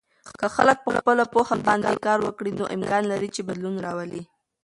[0.39, 4.23] که خلک په خپلو پوهه باندې کار وکړي، نو امکان لري چې بدلون راولي.